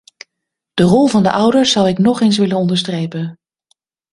De 0.73 0.83
rol 0.83 1.07
van 1.07 1.23
de 1.23 1.31
ouders 1.31 1.71
zou 1.71 1.87
ik 1.87 1.97
nog 1.97 2.21
eens 2.21 2.37
willen 2.37 2.57
onderstrepen. 2.57 3.39